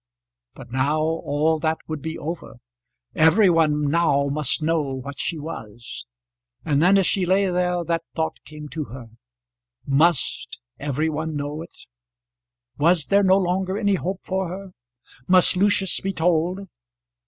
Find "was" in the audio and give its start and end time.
5.37-6.07, 12.79-13.05